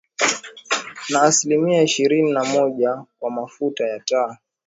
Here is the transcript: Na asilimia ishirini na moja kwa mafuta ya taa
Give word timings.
Na 1.09 1.21
asilimia 1.21 1.81
ishirini 1.81 2.31
na 2.31 2.45
moja 2.45 3.03
kwa 3.19 3.31
mafuta 3.31 3.85
ya 3.87 3.99
taa 3.99 4.37